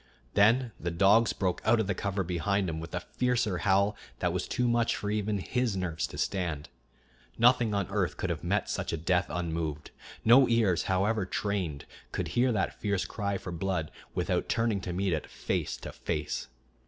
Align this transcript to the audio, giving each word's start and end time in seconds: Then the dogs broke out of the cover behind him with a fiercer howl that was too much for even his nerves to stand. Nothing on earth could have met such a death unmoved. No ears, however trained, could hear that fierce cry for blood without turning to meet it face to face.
Then 0.33 0.71
the 0.79 0.89
dogs 0.89 1.31
broke 1.31 1.61
out 1.63 1.79
of 1.79 1.85
the 1.85 1.93
cover 1.93 2.23
behind 2.23 2.67
him 2.67 2.79
with 2.79 2.95
a 2.95 3.01
fiercer 3.11 3.59
howl 3.59 3.95
that 4.17 4.33
was 4.33 4.47
too 4.47 4.67
much 4.67 4.95
for 4.95 5.11
even 5.11 5.37
his 5.37 5.77
nerves 5.77 6.07
to 6.07 6.17
stand. 6.17 6.69
Nothing 7.37 7.75
on 7.75 7.85
earth 7.91 8.17
could 8.17 8.31
have 8.31 8.43
met 8.43 8.67
such 8.67 8.91
a 8.91 8.97
death 8.97 9.27
unmoved. 9.29 9.91
No 10.25 10.47
ears, 10.49 10.85
however 10.89 11.23
trained, 11.27 11.85
could 12.11 12.29
hear 12.29 12.51
that 12.51 12.79
fierce 12.81 13.05
cry 13.05 13.37
for 13.37 13.51
blood 13.51 13.91
without 14.15 14.49
turning 14.49 14.81
to 14.81 14.91
meet 14.91 15.13
it 15.13 15.29
face 15.29 15.77
to 15.77 15.91
face. 15.91 16.47